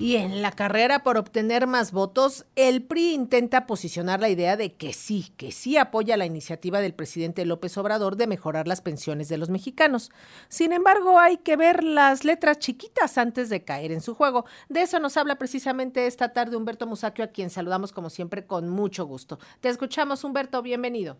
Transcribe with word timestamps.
Y 0.00 0.16
en 0.16 0.40
la 0.40 0.50
carrera 0.50 1.02
por 1.02 1.18
obtener 1.18 1.66
más 1.66 1.92
votos, 1.92 2.46
el 2.56 2.82
PRI 2.82 3.12
intenta 3.12 3.66
posicionar 3.66 4.18
la 4.18 4.30
idea 4.30 4.56
de 4.56 4.72
que 4.72 4.94
sí, 4.94 5.26
que 5.36 5.52
sí 5.52 5.76
apoya 5.76 6.16
la 6.16 6.24
iniciativa 6.24 6.80
del 6.80 6.94
presidente 6.94 7.44
López 7.44 7.76
Obrador 7.76 8.16
de 8.16 8.26
mejorar 8.26 8.66
las 8.66 8.80
pensiones 8.80 9.28
de 9.28 9.36
los 9.36 9.50
mexicanos. 9.50 10.10
Sin 10.48 10.72
embargo, 10.72 11.18
hay 11.18 11.36
que 11.36 11.54
ver 11.54 11.84
las 11.84 12.24
letras 12.24 12.58
chiquitas 12.60 13.18
antes 13.18 13.50
de 13.50 13.62
caer 13.62 13.92
en 13.92 14.00
su 14.00 14.14
juego. 14.14 14.46
De 14.70 14.80
eso 14.80 14.98
nos 15.00 15.18
habla 15.18 15.36
precisamente 15.36 16.06
esta 16.06 16.32
tarde 16.32 16.56
Humberto 16.56 16.86
Musacchio, 16.86 17.26
a 17.26 17.28
quien 17.28 17.50
saludamos 17.50 17.92
como 17.92 18.08
siempre 18.08 18.46
con 18.46 18.70
mucho 18.70 19.04
gusto. 19.04 19.38
Te 19.60 19.68
escuchamos, 19.68 20.24
Humberto, 20.24 20.62
bienvenido. 20.62 21.18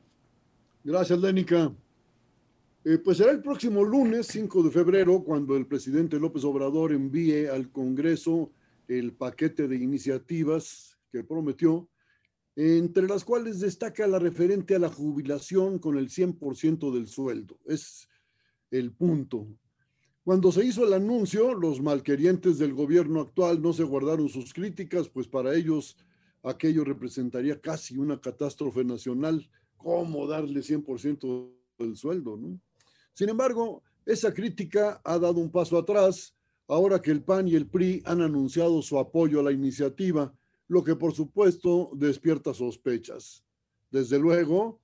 Gracias, 0.85 1.19
Lénica. 1.19 1.71
Eh, 2.87 2.97
pues 2.97 3.19
será 3.19 3.31
el 3.31 3.43
próximo 3.43 3.85
lunes, 3.85 4.27
5 4.29 4.63
de 4.63 4.71
febrero, 4.71 5.23
cuando 5.23 5.55
el 5.55 5.67
presidente 5.67 6.19
López 6.19 6.45
Obrador 6.45 6.93
envíe 6.93 7.47
al 7.47 7.71
Congreso 7.71 8.51
el 8.99 9.15
paquete 9.15 9.69
de 9.69 9.77
iniciativas 9.77 10.99
que 11.13 11.23
prometió, 11.23 11.89
entre 12.57 13.07
las 13.07 13.25
cuales 13.25 13.61
destaca 13.61 14.07
la 14.09 14.19
referente 14.19 14.75
a 14.75 14.81
la 14.81 14.89
jubilación 14.89 15.79
con 15.79 15.97
el 15.97 16.09
100% 16.09 16.93
del 16.93 17.07
sueldo. 17.07 17.59
Es 17.67 18.09
el 18.73 18.93
punto. 18.93 19.47
Cuando 20.25 20.51
se 20.51 20.65
hizo 20.65 20.85
el 20.85 20.93
anuncio, 20.93 21.55
los 21.55 21.81
malquerientes 21.81 22.59
del 22.59 22.75
gobierno 22.75 23.21
actual 23.21 23.63
no 23.63 23.73
se 23.73 23.85
guardaron 23.85 24.29
sus 24.29 24.53
críticas, 24.53 25.09
pues 25.09 25.29
para 25.29 25.55
ellos 25.55 25.97
aquello 26.43 26.85
representaría 26.85 27.61
casi 27.61 27.97
una 27.97 28.21
catástrofe 28.21 28.85
nacional. 28.85 29.49
¿Cómo 29.77 30.27
darle 30.27 30.61
100% 30.61 31.53
del 31.79 31.97
sueldo? 31.97 32.39
Sin 33.15 33.29
embargo, 33.29 33.85
esa 34.05 34.35
crítica 34.35 35.01
ha 35.05 35.19
dado 35.19 35.41
un 35.41 35.51
paso 35.51 35.79
atrás 35.79 36.35
ahora 36.71 37.03
que 37.03 37.11
el 37.11 37.23
PAN 37.23 37.49
y 37.49 37.57
el 37.57 37.67
PRI 37.67 38.03
han 38.07 38.21
anunciado 38.21 38.81
su 38.81 38.99
apoyo 38.99 39.41
a 39.41 39.43
la 39.43 39.53
iniciativa, 39.53 40.33
lo 40.69 40.85
que 40.85 40.95
por 40.95 41.13
supuesto 41.13 41.91
despierta 41.95 42.55
sospechas. 42.55 43.45
Desde 43.91 44.21
luego, 44.21 44.81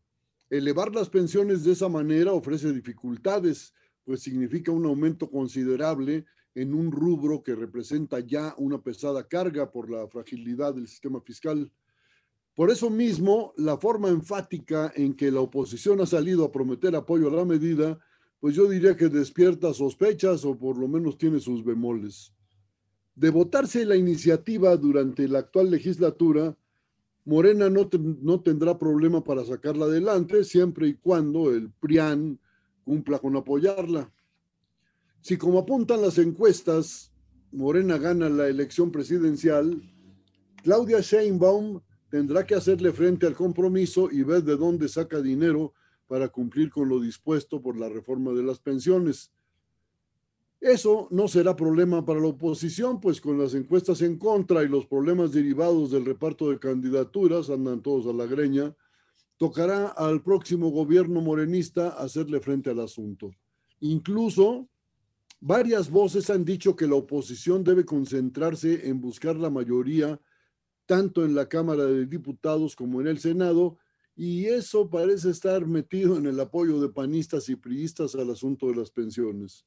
elevar 0.50 0.92
las 0.92 1.08
pensiones 1.08 1.62
de 1.62 1.72
esa 1.72 1.88
manera 1.88 2.32
ofrece 2.32 2.72
dificultades, 2.72 3.72
pues 4.04 4.20
significa 4.20 4.72
un 4.72 4.84
aumento 4.84 5.30
considerable 5.30 6.24
en 6.56 6.74
un 6.74 6.90
rubro 6.90 7.42
que 7.42 7.54
representa 7.54 8.18
ya 8.18 8.54
una 8.58 8.82
pesada 8.82 9.28
carga 9.28 9.70
por 9.70 9.88
la 9.88 10.08
fragilidad 10.08 10.74
del 10.74 10.88
sistema 10.88 11.20
fiscal. 11.20 11.70
Por 12.56 12.70
eso 12.70 12.90
mismo, 12.90 13.52
la 13.58 13.76
forma 13.76 14.08
enfática 14.08 14.92
en 14.96 15.14
que 15.14 15.30
la 15.30 15.40
oposición 15.40 16.00
ha 16.00 16.06
salido 16.06 16.44
a 16.44 16.50
prometer 16.50 16.96
apoyo 16.96 17.28
a 17.28 17.36
la 17.36 17.44
medida 17.44 18.00
pues 18.40 18.54
yo 18.54 18.68
diría 18.68 18.96
que 18.96 19.08
despierta 19.08 19.72
sospechas 19.72 20.44
o 20.44 20.56
por 20.56 20.78
lo 20.78 20.88
menos 20.88 21.18
tiene 21.18 21.40
sus 21.40 21.64
bemoles. 21.64 22.32
De 23.14 23.30
votarse 23.30 23.84
la 23.86 23.96
iniciativa 23.96 24.76
durante 24.76 25.26
la 25.26 25.40
actual 25.40 25.70
legislatura, 25.70 26.56
Morena 27.24 27.68
no, 27.70 27.88
no 28.22 28.40
tendrá 28.40 28.78
problema 28.78 29.24
para 29.24 29.44
sacarla 29.44 29.86
adelante 29.86 30.44
siempre 30.44 30.88
y 30.88 30.94
cuando 30.94 31.50
el 31.50 31.70
PRIAN 31.70 32.38
cumpla 32.84 33.18
con 33.18 33.36
apoyarla. 33.36 34.12
Si 35.22 35.36
como 35.36 35.58
apuntan 35.58 36.02
las 36.02 36.18
encuestas, 36.18 37.10
Morena 37.50 37.98
gana 37.98 38.28
la 38.28 38.46
elección 38.48 38.92
presidencial, 38.92 39.82
Claudia 40.62 41.00
Sheinbaum 41.00 41.80
tendrá 42.10 42.46
que 42.46 42.54
hacerle 42.54 42.92
frente 42.92 43.26
al 43.26 43.34
compromiso 43.34 44.08
y 44.10 44.22
ver 44.22 44.44
de 44.44 44.56
dónde 44.56 44.88
saca 44.88 45.20
dinero 45.20 45.72
para 46.06 46.28
cumplir 46.28 46.70
con 46.70 46.88
lo 46.88 47.00
dispuesto 47.00 47.60
por 47.60 47.78
la 47.78 47.88
reforma 47.88 48.32
de 48.32 48.42
las 48.42 48.58
pensiones. 48.60 49.32
Eso 50.60 51.08
no 51.10 51.28
será 51.28 51.54
problema 51.54 52.04
para 52.04 52.20
la 52.20 52.28
oposición, 52.28 53.00
pues 53.00 53.20
con 53.20 53.38
las 53.38 53.54
encuestas 53.54 54.00
en 54.02 54.18
contra 54.18 54.62
y 54.62 54.68
los 54.68 54.86
problemas 54.86 55.32
derivados 55.32 55.90
del 55.90 56.04
reparto 56.04 56.50
de 56.50 56.58
candidaturas, 56.58 57.50
andan 57.50 57.82
todos 57.82 58.06
a 58.06 58.16
la 58.16 58.26
greña, 58.26 58.74
tocará 59.36 59.88
al 59.88 60.22
próximo 60.22 60.70
gobierno 60.70 61.20
morenista 61.20 61.90
hacerle 61.90 62.40
frente 62.40 62.70
al 62.70 62.80
asunto. 62.80 63.30
Incluso 63.80 64.68
varias 65.40 65.90
voces 65.90 66.30
han 66.30 66.44
dicho 66.44 66.74
que 66.74 66.86
la 66.86 66.94
oposición 66.94 67.62
debe 67.62 67.84
concentrarse 67.84 68.88
en 68.88 69.00
buscar 69.00 69.36
la 69.36 69.50
mayoría 69.50 70.18
tanto 70.86 71.24
en 71.24 71.34
la 71.34 71.48
Cámara 71.48 71.84
de 71.84 72.06
Diputados 72.06 72.74
como 72.74 73.00
en 73.00 73.08
el 73.08 73.18
Senado 73.18 73.76
y 74.16 74.46
eso 74.46 74.88
parece 74.88 75.28
estar 75.28 75.66
metido 75.66 76.16
en 76.16 76.24
el 76.24 76.40
apoyo 76.40 76.80
de 76.80 76.88
panistas 76.88 77.50
y 77.50 77.56
priistas 77.56 78.14
al 78.14 78.30
asunto 78.30 78.68
de 78.68 78.76
las 78.76 78.90
pensiones. 78.90 79.66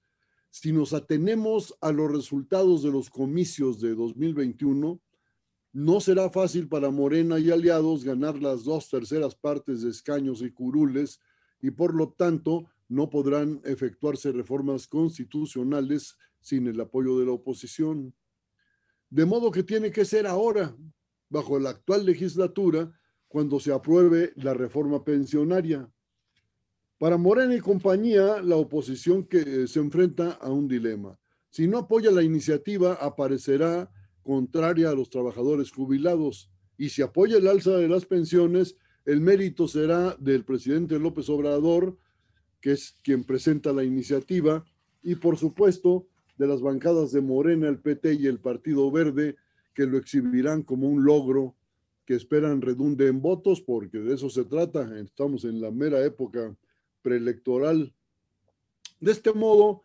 Si 0.50 0.72
nos 0.74 0.94
atenemos 0.94 1.78
a 1.80 1.92
los 1.92 2.12
resultados 2.12 2.82
de 2.82 2.92
los 2.92 3.12
comicios 3.12 3.80
de 3.80 3.94
2021, 3.94 5.00
no 5.72 6.02
será 6.02 6.32
fácil 6.32 6.68
para 6.68 6.90
Morena 6.90 7.38
y 7.38 7.52
aliados 7.52 8.04
ganar 8.04 8.42
las 8.42 8.64
dos 8.64 8.90
terceras 8.90 9.36
partes 9.36 9.84
de 9.84 9.92
escaños 9.92 10.42
y 10.42 10.52
curules 10.52 11.20
y 11.62 11.70
por 11.70 11.94
lo 11.94 12.10
tanto 12.10 12.66
no 12.88 13.08
podrán 13.12 13.62
efectuarse 13.64 14.32
reformas 14.32 14.88
constitucionales 14.88 16.18
sin 16.42 16.66
el 16.66 16.82
apoyo 16.82 17.20
de 17.20 17.28
la 17.28 17.34
oposición. 17.34 18.16
De 19.12 19.26
modo 19.26 19.52
que 19.52 19.62
tiene 19.62 19.92
que 19.92 20.06
ser 20.06 20.26
ahora, 20.26 20.76
bajo 21.30 21.60
la 21.60 21.70
actual 21.70 22.04
legislatura, 22.04 22.92
cuando 23.30 23.60
se 23.60 23.72
apruebe 23.72 24.34
la 24.36 24.54
reforma 24.54 25.04
pensionaria. 25.06 25.90
Para 26.98 27.16
Morena 27.16 27.56
y 27.56 27.60
compañía, 27.60 28.42
la 28.42 28.58
oposición 28.58 29.24
que 29.24 29.68
se 29.68 29.80
enfrenta 29.80 30.32
a 30.32 30.52
un 30.52 30.68
dilema. 30.68 31.18
Si 31.50 31.68
no 31.68 31.78
apoya 31.78 32.12
la 32.12 32.24
iniciativa, 32.24 32.96
aparecerá 32.96 33.90
contraria 34.24 34.90
a 34.90 34.96
los 34.96 35.10
trabajadores 35.10 35.72
jubilados. 35.72 36.52
Y 36.78 36.90
si 36.90 37.02
apoya 37.02 37.38
el 37.38 37.48
alza 37.48 37.78
de 37.78 37.88
las 37.88 38.06
pensiones, 38.06 38.76
el 39.06 39.22
mérito 39.22 39.68
será 39.68 40.16
del 40.20 40.44
presidente 40.44 41.00
López 41.00 41.30
Obrador, 41.30 41.98
que 42.60 42.74
es 42.74 42.98
quien 43.04 43.24
presenta 43.24 43.72
la 43.72 43.84
iniciativa, 43.84 44.66
y 45.02 45.16
por 45.16 45.38
supuesto 45.38 46.08
de 46.38 46.48
las 46.48 46.62
bancadas 46.62 47.12
de 47.12 47.22
Morena, 47.22 47.70
el 47.70 47.80
PT 47.80 48.16
y 48.16 48.28
el 48.28 48.40
Partido 48.40 48.92
Verde, 48.92 49.36
que 49.74 49.86
lo 49.86 49.98
exhibirán 49.98 50.64
como 50.64 50.88
un 50.90 51.06
logro 51.06 51.56
que 52.10 52.16
esperan 52.16 52.60
redunde 52.60 53.06
en 53.06 53.22
votos, 53.22 53.62
porque 53.62 54.00
de 54.00 54.16
eso 54.16 54.32
se 54.32 54.44
trata. 54.44 55.00
Estamos 55.00 55.46
en 55.46 55.62
la 55.62 55.70
mera 55.70 56.04
época 56.04 56.58
preelectoral. 57.04 57.94
De 59.00 59.12
este 59.12 59.32
modo, 59.32 59.84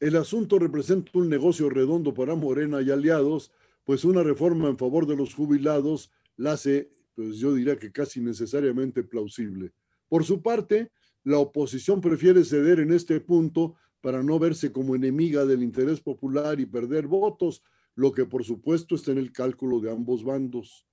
el 0.00 0.16
asunto 0.16 0.58
representa 0.58 1.10
un 1.18 1.28
negocio 1.28 1.68
redondo 1.68 2.14
para 2.14 2.34
Morena 2.34 2.80
y 2.80 2.90
aliados, 2.90 3.52
pues 3.84 4.06
una 4.06 4.22
reforma 4.22 4.70
en 4.70 4.78
favor 4.78 5.06
de 5.06 5.16
los 5.16 5.34
jubilados 5.34 6.10
la 6.38 6.52
hace, 6.52 6.90
pues 7.14 7.36
yo 7.36 7.52
diría 7.52 7.78
que 7.78 7.92
casi 7.92 8.22
necesariamente 8.22 9.02
plausible. 9.04 9.74
Por 10.08 10.24
su 10.24 10.40
parte, 10.40 10.90
la 11.24 11.40
oposición 11.40 12.00
prefiere 12.00 12.42
ceder 12.44 12.80
en 12.80 12.90
este 12.90 13.20
punto 13.20 13.74
para 14.00 14.22
no 14.22 14.38
verse 14.38 14.72
como 14.72 14.96
enemiga 14.96 15.44
del 15.44 15.62
interés 15.62 16.00
popular 16.00 16.58
y 16.58 16.64
perder 16.64 17.06
votos, 17.06 17.62
lo 17.94 18.12
que 18.12 18.24
por 18.24 18.44
supuesto 18.44 18.94
está 18.94 19.12
en 19.12 19.18
el 19.18 19.30
cálculo 19.30 19.78
de 19.80 19.90
ambos 19.90 20.24
bandos. 20.24 20.86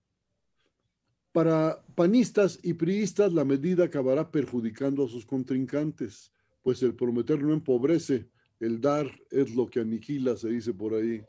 Para 1.34 1.84
panistas 1.96 2.60
y 2.62 2.76
priistas, 2.76 3.34
la 3.34 3.44
medida 3.44 3.86
acabará 3.86 4.30
perjudicando 4.32 5.04
a 5.04 5.10
sus 5.10 5.26
contrincantes, 5.26 6.32
pues 6.62 6.84
el 6.84 6.94
prometer 6.94 7.42
no 7.42 7.54
empobrece, 7.54 8.30
el 8.60 8.80
dar 8.80 9.12
es 9.32 9.56
lo 9.56 9.68
que 9.68 9.80
aniquila, 9.80 10.38
se 10.38 10.50
dice 10.50 10.74
por 10.74 10.94
ahí. 10.94 11.24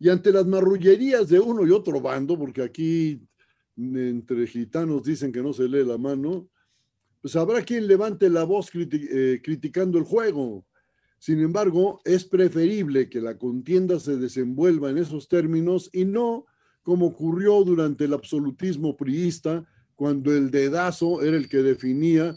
Y 0.00 0.08
ante 0.08 0.32
las 0.32 0.44
marrullerías 0.44 1.28
de 1.28 1.38
uno 1.38 1.64
y 1.64 1.70
otro 1.70 2.00
bando, 2.00 2.36
porque 2.36 2.62
aquí 2.62 3.22
entre 3.76 4.44
gitanos 4.48 5.04
dicen 5.04 5.30
que 5.30 5.42
no 5.42 5.52
se 5.52 5.68
lee 5.68 5.84
la 5.84 5.98
mano, 5.98 6.48
pues 7.22 7.36
habrá 7.36 7.62
quien 7.62 7.86
levante 7.86 8.28
la 8.28 8.42
voz 8.42 8.70
eh, 8.74 9.40
criticando 9.42 9.98
el 9.98 10.04
juego. 10.04 10.66
Sin 11.20 11.40
embargo, 11.40 12.00
es 12.04 12.24
preferible 12.24 13.08
que 13.08 13.20
la 13.20 13.38
contienda 13.38 14.00
se 14.00 14.16
desenvuelva 14.16 14.90
en 14.90 14.98
esos 14.98 15.28
términos 15.28 15.90
y 15.92 16.04
no 16.04 16.46
como 16.86 17.06
ocurrió 17.06 17.64
durante 17.64 18.04
el 18.04 18.14
absolutismo 18.14 18.96
priista, 18.96 19.64
cuando 19.96 20.32
el 20.32 20.52
dedazo 20.52 21.20
era 21.20 21.36
el 21.36 21.48
que 21.48 21.56
definía 21.56 22.36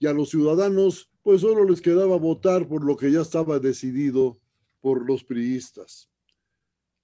y 0.00 0.08
a 0.08 0.12
los 0.12 0.30
ciudadanos 0.30 1.08
pues 1.22 1.42
solo 1.42 1.64
les 1.64 1.80
quedaba 1.80 2.16
votar 2.16 2.66
por 2.66 2.84
lo 2.84 2.96
que 2.96 3.12
ya 3.12 3.20
estaba 3.20 3.60
decidido 3.60 4.40
por 4.80 5.06
los 5.06 5.22
priistas. 5.22 6.10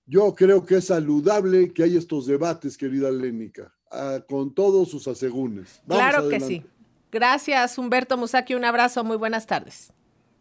Yo 0.07 0.35
creo 0.35 0.67
que 0.67 0.79
es 0.79 0.87
saludable 0.87 1.73
que 1.73 1.85
haya 1.85 2.01
estos 2.01 2.27
debates, 2.27 2.77
querida 2.77 3.13
Lénica, 3.13 3.73
ah, 3.93 4.19
con 4.29 4.53
todos 4.53 4.91
sus 4.91 5.07
asegúnes. 5.07 5.81
claro 5.87 6.29
que 6.29 6.41
sí. 6.41 6.65
Gracias, 7.13 7.79
Humberto 7.79 8.17
Musaki. 8.17 8.57
Un 8.57 8.65
abrazo. 8.65 9.05
Muy 9.05 9.17
buenas 9.17 9.47
tardes. 9.47 9.93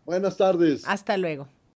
Buenas 0.06 0.38
tardes. 0.38 0.82
Hasta 0.88 1.18
luego. 1.18 1.48